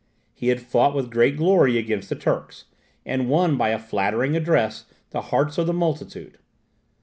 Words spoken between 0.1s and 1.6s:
He had fought with great